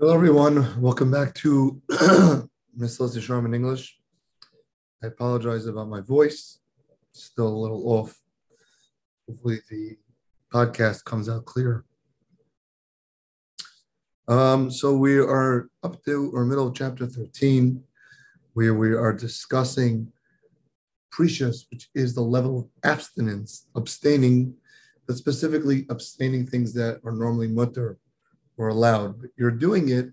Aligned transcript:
Hello, 0.00 0.14
everyone. 0.14 0.80
Welcome 0.80 1.10
back 1.10 1.34
to 1.42 1.82
Miss 2.76 2.98
Sharm 3.00 3.46
in 3.46 3.52
English. 3.52 3.98
I 5.02 5.08
apologize 5.08 5.66
about 5.66 5.88
my 5.88 6.00
voice. 6.00 6.60
Still 7.10 7.48
a 7.48 7.58
little 7.58 7.82
off. 7.84 8.16
Hopefully, 9.28 9.58
the 9.68 9.96
podcast 10.54 11.04
comes 11.04 11.28
out 11.28 11.46
clear. 11.46 11.84
Um, 14.28 14.70
so 14.70 14.96
we 14.96 15.18
are 15.18 15.68
up 15.82 16.00
to 16.04 16.30
or 16.32 16.44
middle 16.44 16.68
of 16.68 16.76
chapter 16.76 17.04
13, 17.04 17.82
where 18.52 18.74
we 18.74 18.94
are 18.94 19.12
discussing 19.12 20.12
prishus, 21.12 21.64
which 21.72 21.88
is 21.96 22.14
the 22.14 22.22
level 22.22 22.56
of 22.60 22.68
abstinence, 22.84 23.66
abstaining, 23.74 24.54
but 25.08 25.16
specifically 25.16 25.86
abstaining 25.90 26.46
things 26.46 26.72
that 26.74 27.00
are 27.04 27.10
normally 27.10 27.48
mutar 27.48 27.96
or 28.58 28.68
allowed, 28.68 29.20
but 29.20 29.30
you're 29.36 29.52
doing 29.52 29.88
it 29.88 30.10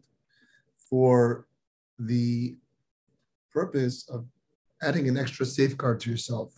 for 0.89 1.47
the 1.99 2.55
purpose 3.51 4.07
of 4.09 4.25
adding 4.81 5.09
an 5.09 5.17
extra 5.17 5.45
safeguard 5.45 5.99
to 5.99 6.11
yourself. 6.11 6.53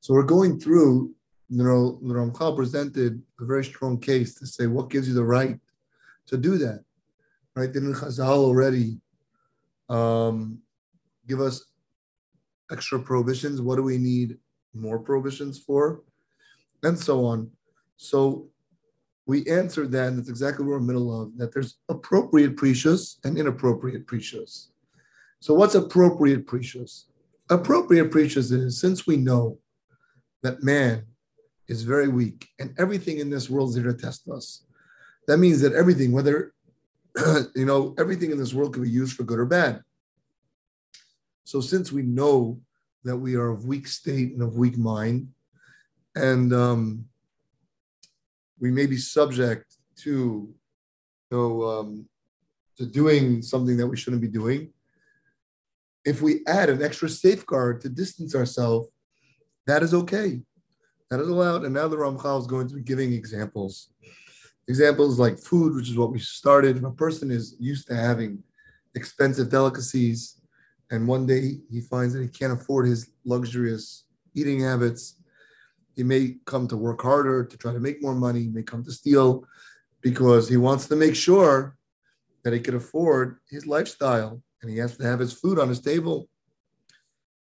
So 0.00 0.14
we're 0.14 0.22
going 0.22 0.60
through, 0.60 1.12
you 1.48 1.64
know, 1.64 1.98
the 2.02 2.14
Ramchal 2.14 2.56
presented 2.56 3.20
a 3.40 3.44
very 3.44 3.64
strong 3.64 3.98
case 3.98 4.34
to 4.36 4.46
say 4.46 4.66
what 4.66 4.90
gives 4.90 5.08
you 5.08 5.14
the 5.14 5.24
right 5.24 5.58
to 6.26 6.36
do 6.36 6.58
that. 6.58 6.84
Right? 7.56 7.72
Didn't 7.72 7.94
Chazal 7.94 8.38
already 8.38 9.00
um, 9.88 10.58
give 11.26 11.40
us 11.40 11.64
extra 12.70 13.00
prohibitions? 13.00 13.60
What 13.60 13.76
do 13.76 13.82
we 13.82 13.98
need 13.98 14.38
more 14.74 14.98
prohibitions 14.98 15.58
for? 15.58 16.02
And 16.82 16.98
so 16.98 17.24
on. 17.24 17.50
So 17.96 18.48
we 19.26 19.46
answered 19.48 19.90
that, 19.92 20.08
and 20.08 20.18
that's 20.18 20.28
exactly 20.28 20.64
what 20.64 20.72
we're 20.72 20.78
in 20.78 20.86
the 20.86 20.92
middle 20.92 21.22
of, 21.22 21.36
that 21.38 21.52
there's 21.52 21.78
appropriate 21.88 22.56
prishus 22.56 23.16
and 23.24 23.38
inappropriate 23.38 24.06
prishus. 24.06 24.68
So 25.40 25.54
what's 25.54 25.74
appropriate 25.74 26.46
prishus? 26.46 27.04
Appropriate 27.50 28.10
prishus 28.10 28.52
is 28.52 28.80
since 28.80 29.06
we 29.06 29.16
know 29.16 29.58
that 30.42 30.62
man 30.62 31.04
is 31.68 31.82
very 31.82 32.08
weak 32.08 32.48
and 32.58 32.74
everything 32.78 33.18
in 33.18 33.30
this 33.30 33.48
world 33.48 33.70
is 33.70 33.76
here 33.76 33.84
to 33.84 33.94
test 33.94 34.28
us. 34.28 34.64
That 35.26 35.38
means 35.38 35.60
that 35.62 35.72
everything, 35.72 36.12
whether 36.12 36.52
you 37.54 37.64
know, 37.64 37.94
everything 37.98 38.30
in 38.30 38.38
this 38.38 38.52
world 38.52 38.74
can 38.74 38.82
be 38.82 38.90
used 38.90 39.16
for 39.16 39.24
good 39.24 39.38
or 39.38 39.46
bad. 39.46 39.82
So 41.44 41.60
since 41.60 41.92
we 41.92 42.02
know 42.02 42.60
that 43.04 43.16
we 43.16 43.36
are 43.36 43.50
of 43.50 43.66
weak 43.66 43.86
state 43.86 44.32
and 44.32 44.42
of 44.42 44.56
weak 44.56 44.76
mind, 44.76 45.28
and 46.14 46.52
um, 46.52 47.04
we 48.64 48.70
may 48.70 48.86
be 48.86 48.96
subject 48.96 49.76
to, 49.94 50.10
you 50.10 51.30
know, 51.30 51.62
um, 51.64 52.06
to 52.78 52.86
doing 52.86 53.42
something 53.42 53.76
that 53.76 53.86
we 53.86 53.94
shouldn't 53.94 54.22
be 54.22 54.38
doing. 54.40 54.72
If 56.02 56.22
we 56.22 56.40
add 56.46 56.70
an 56.70 56.82
extra 56.82 57.10
safeguard 57.10 57.82
to 57.82 57.90
distance 57.90 58.34
ourselves, 58.34 58.88
that 59.66 59.82
is 59.82 59.92
okay. 59.92 60.40
That 61.10 61.20
is 61.20 61.28
allowed. 61.28 61.64
And 61.64 61.74
now 61.74 61.88
the 61.88 61.98
Ramchal 61.98 62.40
is 62.40 62.46
going 62.46 62.68
to 62.68 62.74
be 62.74 62.80
giving 62.80 63.12
examples. 63.12 63.90
Examples 64.66 65.18
like 65.18 65.38
food, 65.38 65.74
which 65.74 65.90
is 65.90 65.98
what 65.98 66.10
we 66.10 66.18
started. 66.18 66.78
If 66.78 66.84
a 66.84 66.90
person 66.90 67.30
is 67.30 67.56
used 67.60 67.86
to 67.88 67.94
having 67.94 68.42
expensive 68.94 69.50
delicacies, 69.50 70.40
and 70.90 71.06
one 71.06 71.26
day 71.26 71.58
he 71.70 71.82
finds 71.82 72.14
that 72.14 72.22
he 72.22 72.28
can't 72.28 72.58
afford 72.58 72.86
his 72.86 73.10
luxurious 73.26 74.04
eating 74.34 74.60
habits, 74.60 75.16
he 75.94 76.02
may 76.02 76.36
come 76.44 76.66
to 76.68 76.76
work 76.76 77.02
harder 77.02 77.44
to 77.44 77.56
try 77.56 77.72
to 77.72 77.80
make 77.80 78.02
more 78.02 78.14
money, 78.14 78.42
he 78.42 78.48
may 78.48 78.62
come 78.62 78.84
to 78.84 78.92
steal 78.92 79.44
because 80.00 80.48
he 80.48 80.56
wants 80.56 80.86
to 80.88 80.96
make 80.96 81.16
sure 81.16 81.76
that 82.42 82.52
he 82.52 82.60
can 82.60 82.76
afford 82.76 83.38
his 83.48 83.66
lifestyle 83.66 84.42
and 84.60 84.70
he 84.70 84.78
has 84.78 84.96
to 84.96 85.04
have 85.04 85.18
his 85.18 85.32
food 85.32 85.58
on 85.58 85.68
his 85.68 85.80
table. 85.80 86.28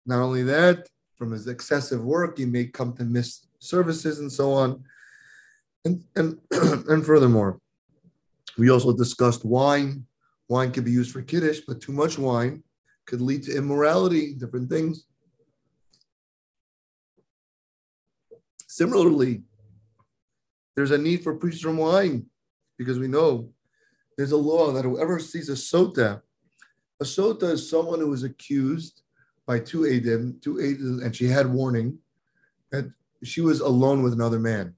Not 0.06 0.22
only 0.22 0.42
that, 0.44 0.88
from 1.16 1.32
his 1.32 1.48
excessive 1.48 2.02
work, 2.02 2.38
he 2.38 2.44
may 2.44 2.66
come 2.66 2.92
to 2.94 3.04
miss 3.04 3.46
services 3.58 4.20
and 4.20 4.30
so 4.30 4.52
on. 4.52 4.84
And, 5.84 6.04
and, 6.14 6.38
and 6.50 7.04
furthermore, 7.04 7.58
we 8.58 8.70
also 8.70 8.92
discussed 8.96 9.44
wine. 9.44 10.06
Wine 10.48 10.72
could 10.72 10.84
be 10.84 10.92
used 10.92 11.10
for 11.10 11.22
kiddush, 11.22 11.60
but 11.66 11.80
too 11.80 11.92
much 11.92 12.18
wine 12.18 12.62
could 13.06 13.20
lead 13.20 13.42
to 13.44 13.56
immorality, 13.56 14.34
different 14.34 14.70
things. 14.70 15.04
Similarly, 18.76 19.42
there's 20.74 20.90
a 20.90 20.98
need 20.98 21.22
for 21.22 21.34
priests 21.36 21.62
from 21.62 21.78
wine 21.78 22.26
because 22.76 22.98
we 22.98 23.08
know 23.08 23.48
there's 24.18 24.32
a 24.32 24.36
law 24.36 24.70
that 24.70 24.84
whoever 24.84 25.18
sees 25.18 25.48
a 25.48 25.52
sota, 25.52 26.20
a 27.00 27.04
sota 27.04 27.52
is 27.52 27.70
someone 27.70 28.00
who 28.00 28.12
is 28.12 28.22
accused 28.22 29.00
by 29.46 29.60
two 29.60 29.84
Adim, 29.84 30.42
two 30.42 30.56
Adim, 30.56 31.02
and 31.02 31.16
she 31.16 31.24
had 31.24 31.50
warning 31.50 31.96
that 32.70 32.92
she 33.24 33.40
was 33.40 33.60
alone 33.60 34.02
with 34.02 34.12
another 34.12 34.38
man. 34.38 34.74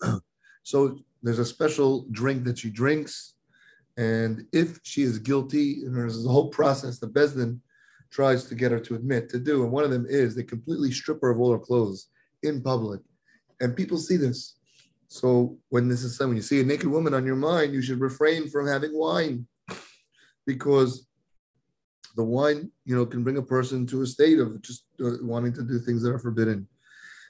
so 0.62 0.96
there's 1.24 1.40
a 1.40 1.44
special 1.44 2.06
drink 2.12 2.44
that 2.44 2.60
she 2.60 2.70
drinks, 2.70 3.34
and 3.96 4.46
if 4.52 4.78
she 4.84 5.02
is 5.02 5.18
guilty, 5.18 5.82
and 5.82 5.96
there's 5.96 6.24
a 6.24 6.28
whole 6.28 6.50
process 6.50 7.00
that 7.00 7.12
Beis 7.12 7.34
Din 7.34 7.60
tries 8.10 8.44
to 8.44 8.54
get 8.54 8.70
her 8.70 8.78
to 8.78 8.94
admit 8.94 9.28
to 9.30 9.40
do, 9.40 9.64
and 9.64 9.72
one 9.72 9.82
of 9.82 9.90
them 9.90 10.06
is 10.08 10.36
they 10.36 10.44
completely 10.44 10.92
strip 10.92 11.20
her 11.20 11.30
of 11.30 11.40
all 11.40 11.50
her 11.50 11.58
clothes 11.58 12.10
in 12.42 12.62
public. 12.62 13.00
And 13.60 13.76
people 13.76 13.98
see 13.98 14.16
this. 14.16 14.56
So 15.08 15.58
when 15.68 15.88
this 15.88 16.02
is 16.02 16.16
said, 16.16 16.26
when 16.26 16.36
you 16.36 16.42
see 16.42 16.60
a 16.60 16.64
naked 16.64 16.86
woman 16.86 17.14
on 17.14 17.26
your 17.26 17.36
mind, 17.36 17.74
you 17.74 17.82
should 17.82 18.00
refrain 18.00 18.48
from 18.48 18.66
having 18.66 18.96
wine 18.96 19.46
because 20.46 21.06
the 22.16 22.24
wine, 22.24 22.70
you 22.84 22.94
know, 22.96 23.06
can 23.06 23.22
bring 23.22 23.36
a 23.36 23.42
person 23.42 23.86
to 23.86 24.02
a 24.02 24.06
state 24.06 24.38
of 24.38 24.60
just 24.62 24.84
uh, 25.04 25.12
wanting 25.22 25.52
to 25.54 25.62
do 25.62 25.78
things 25.78 26.02
that 26.02 26.12
are 26.12 26.18
forbidden. 26.18 26.66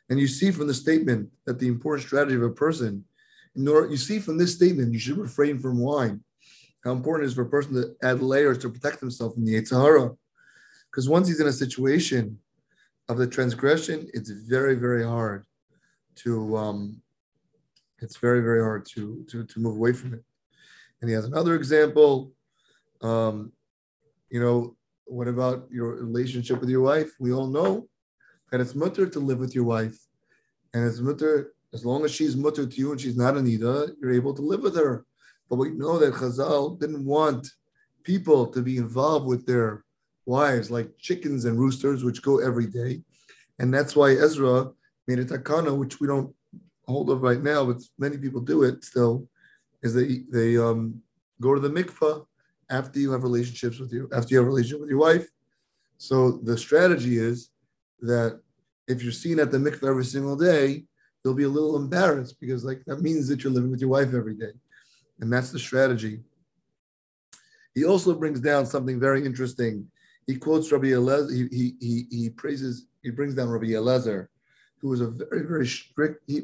And 0.09 0.19
you 0.19 0.27
see 0.27 0.51
from 0.51 0.67
the 0.67 0.75
statement 0.75 1.31
that 1.47 1.59
the 1.59 1.69
important 1.69 2.07
strategy 2.07 2.37
of 2.37 2.43
a 2.43 2.51
person, 2.51 3.05
nor 3.55 3.87
you 3.87 3.97
see 3.97 4.19
from 4.19 4.39
this 4.39 4.55
statement, 4.55 4.93
you 4.93 4.99
should 4.99 5.19
refrain 5.19 5.59
from 5.59 5.79
wine. 5.79 6.23
How 6.85 6.93
important 6.93 7.25
it 7.25 7.29
is 7.29 7.35
for 7.35 7.43
a 7.43 7.49
person 7.49 7.75
to 7.75 7.95
add 8.03 8.23
layers 8.23 8.59
to 8.59 8.71
protect 8.71 9.01
himself 9.01 9.35
from 9.35 9.45
the 9.45 9.55
Yetzer 9.55 9.81
Hara. 9.81 10.11
Because 10.91 11.09
once 11.09 11.29
he's 11.29 11.41
in 11.41 11.47
a 11.47 11.53
situation 11.53 12.39
of 13.11 13.19
the 13.19 13.27
transgression, 13.27 14.09
it's 14.15 14.31
very, 14.31 14.77
very 14.77 15.05
hard 15.05 15.45
to 16.23 16.57
um, 16.57 17.03
it's 17.99 18.17
very, 18.17 18.41
very 18.41 18.63
hard 18.63 18.87
to, 18.95 19.25
to 19.31 19.45
to 19.45 19.61
move 19.61 19.77
away 19.77 19.93
from 19.93 20.15
it. 20.15 20.23
And 21.01 21.11
he 21.11 21.15
has 21.15 21.25
another 21.25 21.55
example. 21.55 22.33
Um, 23.03 23.53
you 24.31 24.41
know, 24.41 24.77
what 25.07 25.27
about 25.27 25.67
your 25.71 25.97
relationship 25.97 26.61
with 26.61 26.71
your 26.71 26.83
wife? 26.83 27.11
We 27.19 27.33
all 27.33 27.49
know 27.49 27.89
that 28.51 28.61
it's 28.61 28.75
mutar 28.75 29.11
to 29.13 29.19
live 29.19 29.39
with 29.39 29.55
your 29.55 29.65
wife, 29.65 29.99
and 30.73 30.87
it's 30.87 31.01
mutar 31.01 31.47
as 31.73 31.85
long 31.85 32.05
as 32.05 32.13
she's 32.13 32.37
mutar 32.37 32.71
to 32.71 32.77
you 32.77 32.93
and 32.93 33.01
she's 33.01 33.17
not 33.17 33.37
a 33.37 33.41
niddah, 33.41 33.95
you're 34.01 34.13
able 34.13 34.35
to 34.35 34.43
live 34.43 34.63
with 34.63 34.77
her. 34.77 35.05
But 35.49 35.57
we 35.57 35.71
know 35.71 35.99
that 35.99 36.15
Chazal 36.15 36.79
didn't 36.79 37.05
want 37.05 37.49
people 38.05 38.47
to 38.47 38.63
be 38.63 38.77
involved 38.77 39.27
with 39.27 39.47
their 39.47 39.85
wives 40.31 40.71
like 40.71 40.97
chickens 41.07 41.45
and 41.45 41.59
roosters, 41.59 42.05
which 42.05 42.23
go 42.23 42.39
every 42.39 42.67
day. 42.67 43.03
And 43.59 43.75
that's 43.75 43.95
why 43.97 44.11
Ezra 44.13 44.71
made 45.09 45.19
a 45.19 45.25
takana, 45.25 45.77
which 45.77 46.01
we 46.01 46.07
don't 46.07 46.33
hold 46.87 47.11
of 47.11 47.23
right 47.23 47.43
now, 47.43 47.61
but 47.67 47.79
many 47.99 48.17
people 48.17 48.41
do 48.41 48.63
it 48.63 48.85
still, 48.85 49.29
is 49.83 49.93
they 49.95 50.11
they 50.39 50.51
um, 50.57 51.03
go 51.41 51.51
to 51.55 51.61
the 51.61 51.75
mikvah 51.79 52.25
after 52.71 53.01
you 53.01 53.11
have 53.13 53.25
relationships 53.31 53.79
with 53.81 53.93
you, 53.93 54.09
after 54.17 54.29
you 54.31 54.39
have 54.39 54.47
a 54.47 54.53
relationship 54.55 54.81
with 54.81 54.95
your 54.95 55.05
wife. 55.11 55.27
So 55.99 56.17
the 56.49 56.57
strategy 56.57 57.17
is 57.31 57.51
that 58.13 58.41
if 58.93 59.03
you're 59.03 59.25
seen 59.25 59.39
at 59.41 59.51
the 59.51 59.59
mikvah 59.59 59.91
every 59.93 60.09
single 60.15 60.37
day, 60.37 60.85
they'll 61.21 61.43
be 61.43 61.51
a 61.51 61.57
little 61.59 61.77
embarrassed 61.77 62.37
because 62.41 62.65
like 62.65 62.81
that 62.87 63.03
means 63.09 63.29
that 63.29 63.43
you're 63.43 63.57
living 63.57 63.73
with 63.73 63.83
your 63.85 63.95
wife 63.99 64.15
every 64.15 64.37
day. 64.45 64.55
And 65.21 65.29
that's 65.33 65.51
the 65.51 65.59
strategy. 65.69 66.21
He 67.75 67.85
also 67.85 68.15
brings 68.15 68.41
down 68.41 68.65
something 68.67 68.99
very 69.09 69.25
interesting 69.31 69.75
he 70.27 70.37
quotes 70.37 70.71
Rabbi 70.71 70.89
Elazar, 70.89 71.33
he, 71.33 71.49
he, 71.51 71.75
he, 71.81 72.07
he 72.11 72.31
praises, 72.31 72.87
he 73.03 73.11
brings 73.11 73.35
down 73.35 73.49
Rabbi 73.49 73.67
Elazar, 73.67 74.29
who 74.79 74.89
was 74.89 75.01
a 75.01 75.09
very, 75.09 75.47
very 75.47 75.67
strict, 75.67 76.23
he, 76.27 76.43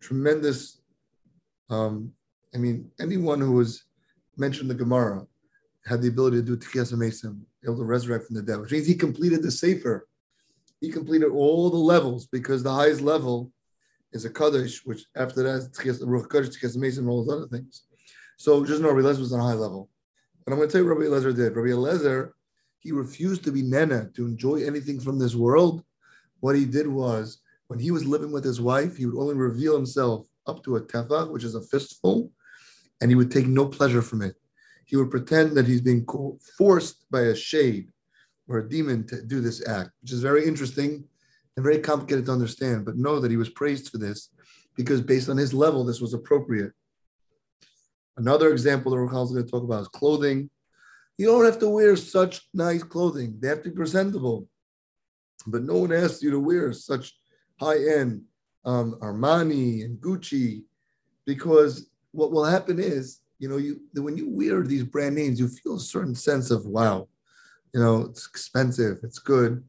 tremendous, 0.00 0.80
um, 1.70 2.12
I 2.54 2.58
mean, 2.58 2.90
anyone 3.00 3.40
who 3.40 3.52
was 3.52 3.84
mentioned 4.36 4.70
the 4.70 4.74
Gemara 4.74 5.26
had 5.86 6.02
the 6.02 6.08
ability 6.08 6.36
to 6.36 6.42
do 6.42 6.56
Tchias 6.56 6.92
Mesim, 6.92 7.40
able 7.64 7.76
to 7.76 7.84
resurrect 7.84 8.26
from 8.26 8.36
the 8.36 8.42
dead, 8.42 8.60
which 8.60 8.72
means 8.72 8.86
he 8.86 8.94
completed 8.94 9.42
the 9.42 9.50
Sefer. 9.50 10.06
He 10.80 10.90
completed 10.90 11.30
all 11.30 11.70
the 11.70 11.76
levels 11.76 12.26
because 12.26 12.62
the 12.62 12.72
highest 12.72 13.00
level 13.00 13.50
is 14.12 14.24
a 14.24 14.30
Kaddish, 14.30 14.84
which 14.84 15.06
after 15.16 15.42
that, 15.42 15.72
Tchias 15.72 16.30
Kaddish, 16.30 16.50
Tchias 16.50 16.76
Mesim, 16.76 16.98
and 16.98 17.08
all 17.08 17.24
those 17.24 17.36
other 17.36 17.48
things. 17.48 17.82
So 18.36 18.64
just 18.64 18.80
know 18.80 18.90
Rabbi 18.92 19.06
Elazar 19.06 19.20
was 19.20 19.32
on 19.32 19.40
a 19.40 19.44
high 19.44 19.54
level. 19.54 19.88
And 20.46 20.52
I'm 20.52 20.58
going 20.58 20.68
to 20.68 20.72
tell 20.72 20.82
you 20.82 20.88
what 20.88 20.98
Rabbi 20.98 21.10
Elazar 21.10 21.34
did. 21.34 21.56
Rabbi 21.56 21.68
Elazar 21.68 22.30
he 22.84 22.92
refused 22.92 23.42
to 23.44 23.50
be 23.50 23.62
Nana, 23.62 24.10
to 24.14 24.26
enjoy 24.26 24.62
anything 24.62 25.00
from 25.00 25.18
this 25.18 25.34
world. 25.34 25.82
What 26.40 26.54
he 26.54 26.66
did 26.66 26.86
was, 26.86 27.38
when 27.68 27.78
he 27.78 27.90
was 27.90 28.04
living 28.04 28.30
with 28.30 28.44
his 28.44 28.60
wife, 28.60 28.98
he 28.98 29.06
would 29.06 29.20
only 29.20 29.34
reveal 29.34 29.74
himself 29.74 30.28
up 30.46 30.62
to 30.64 30.76
a 30.76 30.82
tefach, 30.82 31.30
which 31.32 31.44
is 31.44 31.54
a 31.54 31.62
fistful, 31.62 32.30
and 33.00 33.10
he 33.10 33.14
would 33.14 33.30
take 33.30 33.46
no 33.46 33.66
pleasure 33.66 34.02
from 34.02 34.20
it. 34.20 34.36
He 34.84 34.96
would 34.96 35.10
pretend 35.10 35.56
that 35.56 35.66
he's 35.66 35.80
being 35.80 36.06
forced 36.58 37.10
by 37.10 37.22
a 37.22 37.34
shade 37.34 37.88
or 38.46 38.58
a 38.58 38.68
demon 38.68 39.06
to 39.06 39.22
do 39.22 39.40
this 39.40 39.66
act, 39.66 39.90
which 40.02 40.12
is 40.12 40.20
very 40.20 40.46
interesting 40.46 41.04
and 41.56 41.64
very 41.64 41.78
complicated 41.78 42.26
to 42.26 42.32
understand. 42.32 42.84
But 42.84 42.98
know 42.98 43.18
that 43.18 43.30
he 43.30 43.38
was 43.38 43.48
praised 43.48 43.88
for 43.88 43.96
this 43.96 44.28
because 44.76 45.00
based 45.00 45.30
on 45.30 45.38
his 45.38 45.54
level, 45.54 45.84
this 45.84 46.02
was 46.02 46.12
appropriate. 46.12 46.72
Another 48.18 48.52
example 48.52 48.92
that 48.92 48.98
Ramchal 48.98 49.24
is 49.24 49.32
going 49.32 49.44
to 49.44 49.50
talk 49.50 49.64
about 49.64 49.80
is 49.80 49.88
clothing. 49.88 50.50
You 51.16 51.26
don't 51.26 51.44
have 51.44 51.58
to 51.60 51.68
wear 51.68 51.96
such 51.96 52.42
nice 52.52 52.82
clothing. 52.82 53.36
They 53.38 53.48
have 53.48 53.62
to 53.62 53.70
be 53.70 53.76
presentable. 53.76 54.48
But 55.46 55.62
no 55.62 55.78
one 55.78 55.92
asks 55.92 56.22
you 56.22 56.30
to 56.30 56.40
wear 56.40 56.72
such 56.72 57.14
high-end 57.60 58.22
um, 58.64 58.98
Armani 59.00 59.84
and 59.84 59.98
Gucci 60.00 60.64
because 61.26 61.88
what 62.12 62.32
will 62.32 62.44
happen 62.44 62.78
is, 62.78 63.20
you 63.38 63.48
know, 63.48 63.56
you 63.56 63.80
when 63.94 64.16
you 64.16 64.28
wear 64.30 64.62
these 64.62 64.84
brand 64.84 65.16
names, 65.16 65.38
you 65.38 65.48
feel 65.48 65.76
a 65.76 65.80
certain 65.80 66.14
sense 66.14 66.50
of 66.50 66.64
wow, 66.66 67.08
you 67.74 67.80
know, 67.80 68.02
it's 68.02 68.26
expensive, 68.26 68.98
it's 69.02 69.18
good. 69.18 69.62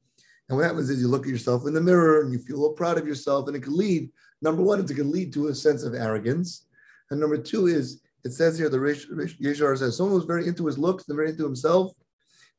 And 0.48 0.58
what 0.58 0.66
happens 0.66 0.90
is 0.90 1.02
you 1.02 1.08
look 1.08 1.24
at 1.24 1.32
yourself 1.32 1.66
in 1.66 1.74
the 1.74 1.82
mirror 1.82 2.22
and 2.22 2.32
you 2.32 2.40
feel 2.40 2.58
a 2.58 2.62
little 2.62 2.76
proud 2.76 2.98
of 2.98 3.08
yourself, 3.08 3.48
and 3.48 3.56
it 3.56 3.64
can 3.64 3.76
lead, 3.76 4.12
number 4.42 4.62
one, 4.62 4.80
it 4.80 4.88
can 4.88 5.12
lead 5.12 5.34
to 5.34 5.48
a 5.48 5.56
sense 5.56 5.84
of 5.84 5.96
arrogance. 5.96 6.68
And 7.10 7.20
number 7.20 7.38
two 7.38 7.68
is 7.68 8.02
it 8.26 8.34
says 8.34 8.58
here, 8.58 8.70
the 8.70 8.78
Yeshar 8.78 9.78
says, 9.78 9.96
someone 9.96 10.16
who's 10.16 10.26
very 10.26 10.48
into 10.48 10.66
his 10.66 10.80
looks 10.80 11.08
and 11.08 11.16
very 11.16 11.30
into 11.30 11.44
himself, 11.44 11.94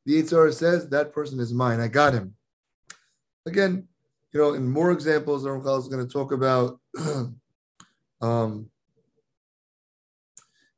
the 0.05 0.13
Yitzhar 0.13 0.53
says, 0.53 0.87
that 0.89 1.11
person 1.11 1.41
is 1.41 1.53
mine. 1.53 1.81
I 1.81 1.89
got 1.89 2.13
him. 2.13 2.35
Again, 3.45 3.85
you 4.31 4.39
know, 4.39 4.53
in 4.53 4.65
more 4.69 4.91
examples, 4.91 5.43
the 5.43 5.49
Ramchal 5.49 5.79
is 5.79 5.89
going 5.89 6.07
to 6.07 6.11
talk 6.11 6.31
about 6.31 6.79
um, 8.21 8.69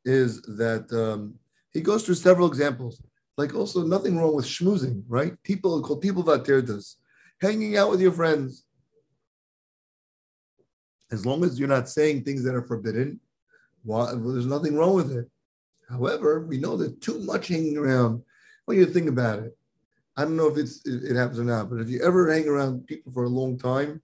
is 0.06 0.42
that 0.42 0.92
um, 0.92 1.36
he 1.72 1.82
goes 1.82 2.04
through 2.04 2.16
several 2.16 2.48
examples. 2.48 3.00
Like 3.38 3.54
also 3.54 3.84
nothing 3.84 4.18
wrong 4.18 4.36
with 4.36 4.46
schmoozing, 4.46 5.04
right? 5.08 5.34
People 5.44 5.80
called 5.84 6.02
people 6.02 6.24
vatirdas, 6.24 6.96
hanging 7.40 7.78
out 7.78 7.92
with 7.92 8.02
your 8.02 8.12
friends. 8.12 8.66
As 11.12 11.28
long 11.28 11.44
as 11.44 11.60
you're 11.60 11.68
not 11.68 11.90
saying 11.90 12.24
things 12.24 12.44
that 12.44 12.56
are 12.56 12.64
forbidden, 12.64 13.20
well, 13.84 14.18
there's 14.18 14.46
nothing 14.46 14.76
wrong 14.76 14.96
with 14.96 15.12
it. 15.12 15.30
However, 15.90 16.42
we 16.42 16.60
know 16.60 16.78
that 16.78 17.02
too 17.02 17.20
much 17.20 17.48
hanging 17.48 17.78
around. 17.78 18.22
When 18.66 18.78
you 18.78 18.86
think 18.86 19.10
about 19.10 19.40
it, 19.40 19.58
I 20.16 20.24
don't 20.24 20.38
know 20.38 20.48
if 20.48 20.58
it's 20.58 20.86
it, 20.86 21.16
happens 21.16 21.40
or 21.40 21.46
not, 21.46 21.70
but 21.70 21.80
if 21.80 21.90
you 21.90 22.02
ever 22.04 22.32
hang 22.32 22.48
around 22.48 22.86
people 22.88 23.12
for 23.12 23.24
a 23.24 23.30
long 23.30 23.58
time, 23.58 24.02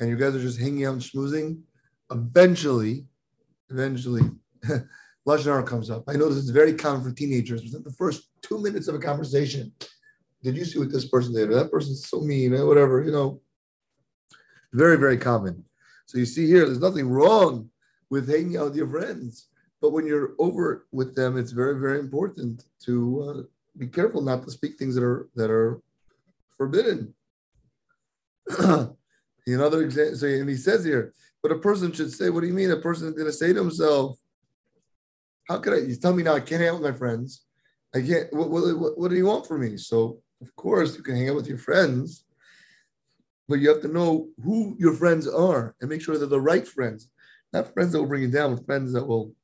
and 0.00 0.08
you 0.08 0.16
guys 0.16 0.34
are 0.34 0.40
just 0.40 0.60
hanging 0.60 0.86
out 0.86 0.94
and 0.94 1.02
schmoozing, 1.02 1.60
eventually, 2.10 3.06
eventually, 3.70 4.22
lashon 5.26 5.66
comes 5.66 5.90
up. 5.90 6.04
I 6.08 6.14
notice 6.14 6.38
it's 6.38 6.50
very 6.50 6.74
common 6.74 7.02
for 7.02 7.12
teenagers. 7.12 7.62
Within 7.62 7.82
the 7.82 7.92
first 7.92 8.30
two 8.40 8.58
minutes 8.58 8.88
of 8.88 8.94
a 8.94 9.00
conversation, 9.00 9.72
did 10.42 10.56
you 10.56 10.64
see 10.64 10.78
what 10.78 10.92
this 10.92 11.08
person 11.08 11.34
did? 11.34 11.50
That 11.50 11.70
person's 11.70 12.08
so 12.08 12.20
mean, 12.20 12.52
whatever. 12.66 13.02
You 13.02 13.12
know, 13.12 13.40
very 14.72 14.96
very 14.96 15.18
common. 15.18 15.64
So 16.06 16.18
you 16.18 16.26
see 16.26 16.46
here, 16.46 16.66
there's 16.66 16.80
nothing 16.80 17.08
wrong 17.08 17.68
with 18.12 18.28
hanging 18.28 18.58
out 18.58 18.66
with 18.66 18.76
your 18.76 18.90
friends. 18.90 19.48
But 19.80 19.92
when 19.92 20.06
you're 20.06 20.34
over 20.38 20.86
with 20.92 21.16
them, 21.16 21.38
it's 21.38 21.50
very, 21.50 21.80
very 21.80 21.98
important 21.98 22.62
to 22.84 22.94
uh, 23.22 23.42
be 23.78 23.86
careful 23.86 24.20
not 24.20 24.44
to 24.44 24.50
speak 24.50 24.76
things 24.76 24.94
that 24.94 25.02
are 25.02 25.30
that 25.34 25.50
are 25.50 25.80
forbidden. 26.58 27.14
Another 29.46 29.82
example, 29.82 30.16
so, 30.16 30.26
and 30.26 30.48
he 30.48 30.56
says 30.56 30.84
here, 30.84 31.14
but 31.42 31.52
a 31.52 31.58
person 31.58 31.90
should 31.90 32.12
say, 32.12 32.28
"What 32.28 32.42
do 32.42 32.48
you 32.48 32.52
mean?" 32.52 32.70
A 32.70 32.76
person 32.76 33.08
is 33.08 33.14
going 33.14 33.26
to 33.26 33.32
say 33.32 33.54
to 33.54 33.60
himself, 33.60 34.18
"How 35.48 35.58
could 35.58 35.72
I?" 35.72 35.78
You 35.78 35.96
tell 35.96 36.12
me 36.12 36.22
now 36.22 36.34
I 36.34 36.40
can't 36.40 36.60
hang 36.60 36.68
out 36.68 36.80
with 36.80 36.92
my 36.92 36.98
friends. 36.98 37.46
I 37.94 38.02
can't. 38.02 38.30
What, 38.32 38.50
what, 38.50 38.98
what 38.98 39.10
do 39.10 39.16
you 39.16 39.26
want 39.26 39.46
from 39.46 39.62
me? 39.62 39.78
So 39.78 40.20
of 40.42 40.54
course 40.54 40.96
you 40.96 41.02
can 41.02 41.16
hang 41.16 41.30
out 41.30 41.36
with 41.36 41.48
your 41.48 41.64
friends, 41.68 42.26
but 43.48 43.58
you 43.58 43.70
have 43.70 43.80
to 43.82 43.88
know 43.88 44.28
who 44.44 44.76
your 44.78 44.92
friends 44.92 45.26
are 45.26 45.74
and 45.80 45.88
make 45.88 46.02
sure 46.02 46.18
they're 46.18 46.38
the 46.38 46.48
right 46.52 46.68
friends. 46.68 47.08
Not 47.52 47.72
friends 47.74 47.92
that 47.92 48.00
will 48.00 48.08
bring 48.08 48.22
you 48.22 48.30
down, 48.30 48.54
but 48.54 48.66
friends 48.66 48.92
that 48.92 49.06
will 49.06 49.34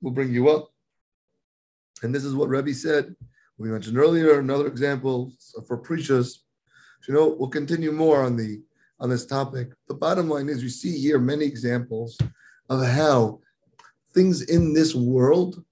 will 0.00 0.10
bring 0.10 0.32
you 0.32 0.48
up. 0.48 0.70
And 2.02 2.14
this 2.14 2.24
is 2.24 2.34
what 2.34 2.48
Rebbe 2.48 2.72
said. 2.74 3.14
We 3.58 3.68
mentioned 3.68 3.98
earlier 3.98 4.40
another 4.40 4.66
example 4.66 5.32
for 5.66 5.76
preachers. 5.76 6.44
You 7.06 7.14
know, 7.14 7.36
we'll 7.38 7.50
continue 7.50 7.92
more 7.92 8.22
on 8.22 8.36
the 8.36 8.62
on 9.00 9.10
this 9.10 9.26
topic. 9.26 9.72
The 9.88 9.94
bottom 9.94 10.28
line 10.28 10.48
is, 10.48 10.62
we 10.62 10.68
see 10.68 10.98
here 10.98 11.18
many 11.18 11.44
examples 11.44 12.18
of 12.68 12.86
how 12.86 13.40
things 14.12 14.42
in 14.42 14.74
this 14.74 14.94
world 14.94 15.64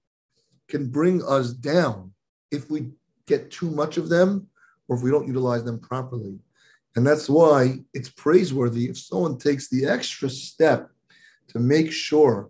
can 0.67 0.89
bring 0.89 1.23
us 1.23 1.53
down 1.53 2.13
if 2.51 2.69
we 2.69 2.91
get 3.27 3.51
too 3.51 3.69
much 3.69 3.97
of 3.97 4.09
them 4.09 4.47
or 4.87 4.97
if 4.97 5.03
we 5.03 5.11
don't 5.11 5.27
utilize 5.27 5.63
them 5.63 5.79
properly. 5.79 6.39
And 6.95 7.05
that's 7.05 7.29
why 7.29 7.79
it's 7.93 8.09
praiseworthy 8.09 8.85
if 8.85 8.97
someone 8.97 9.37
takes 9.37 9.69
the 9.69 9.85
extra 9.85 10.29
step 10.29 10.89
to 11.49 11.59
make 11.59 11.91
sure 11.91 12.49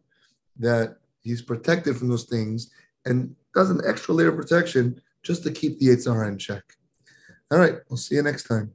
that 0.57 0.97
he's 1.21 1.41
protected 1.41 1.97
from 1.97 2.09
those 2.09 2.25
things 2.25 2.71
and 3.05 3.35
does 3.53 3.69
an 3.69 3.81
extra 3.85 4.13
layer 4.13 4.29
of 4.29 4.35
protection 4.35 5.01
just 5.23 5.43
to 5.43 5.51
keep 5.51 5.79
the 5.79 5.87
Yitzhar 5.87 6.27
in 6.27 6.37
check. 6.37 6.63
All 7.51 7.57
right, 7.57 7.75
we'll 7.89 7.97
see 7.97 8.15
you 8.15 8.21
next 8.21 8.43
time. 8.43 8.71